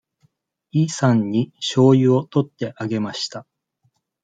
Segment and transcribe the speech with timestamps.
[0.71, 3.45] イさんにしょうゆを取ってあげました。